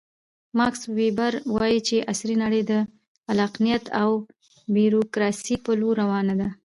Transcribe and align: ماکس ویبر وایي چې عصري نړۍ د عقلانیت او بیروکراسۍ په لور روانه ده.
ماکس 0.57 0.81
ویبر 0.97 1.33
وایي 1.55 1.79
چې 1.87 2.05
عصري 2.11 2.35
نړۍ 2.43 2.61
د 2.69 2.71
عقلانیت 3.31 3.85
او 4.01 4.09
بیروکراسۍ 4.73 5.55
په 5.65 5.71
لور 5.79 5.95
روانه 6.03 6.33
ده. 6.39 6.49